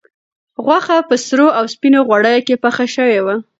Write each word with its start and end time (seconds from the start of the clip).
غوښه 0.65 0.97
په 1.09 1.15
سرو 1.25 1.47
او 1.57 1.63
سپینو 1.73 1.99
غوړیو 2.07 2.45
کې 2.47 2.55
پخه 2.63 2.85
شوې 2.95 3.19
وه. 3.25 3.35